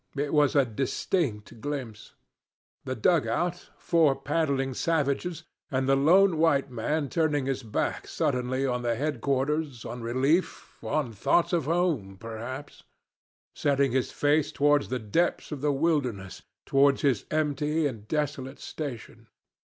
It 0.17 0.33
was 0.33 0.55
a 0.55 0.65
distinct 0.65 1.61
glimpse: 1.61 2.15
the 2.85 2.95
dug 2.95 3.27
out, 3.27 3.69
four 3.77 4.15
paddling 4.15 4.73
savages, 4.73 5.43
and 5.69 5.87
the 5.87 5.95
lone 5.95 6.39
white 6.39 6.71
man 6.71 7.07
turning 7.07 7.45
his 7.45 7.61
back 7.61 8.07
suddenly 8.07 8.65
on 8.65 8.81
the 8.81 8.95
headquarters, 8.95 9.85
on 9.85 10.01
relief, 10.01 10.83
on 10.83 11.13
thoughts 11.13 11.53
of 11.53 11.65
home 11.65 12.17
perhaps; 12.19 12.81
setting 13.53 13.91
his 13.91 14.11
face 14.11 14.51
towards 14.51 14.87
the 14.89 14.97
depths 14.97 15.51
of 15.51 15.61
the 15.61 15.71
wilderness, 15.71 16.41
towards 16.65 17.03
his 17.03 17.25
empty 17.29 17.85
and 17.85 18.07
desolate 18.07 18.57
station. 18.57 19.27